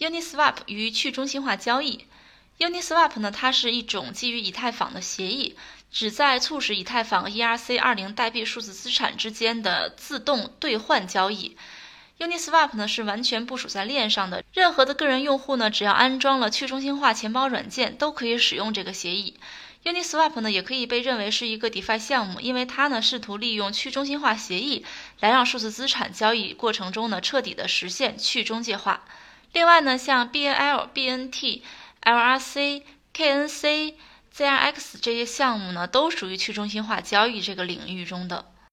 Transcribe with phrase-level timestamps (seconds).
[0.00, 2.06] Uniswap 与去中心化交易。
[2.58, 5.56] Uniswap 呢，它是一种基于以太坊的协议，
[5.92, 11.54] 旨在促使以太坊 ERC20 代币数字资产之间的自动兑换交易。
[12.18, 19.38] Uniswap 呢是完全部署在链上的，任何的个人用户呢，只要安装了去中心化钱包软件，都可以使用这个协议。
[19.84, 24.84] Uniswap 呢也可以被认为是一个 DeFi 项目，因为它呢试图利用去中心化协议
[25.20, 29.04] 来让数字资产交易过程中呢彻底的实现去中介化。
[29.52, 31.62] 另外呢，像 BNL、BNT、
[32.02, 32.82] LRC、
[33.14, 33.94] KNC、
[34.34, 38.46] ZRX 这些项目呢，都属于去中心化交易这个领域中的。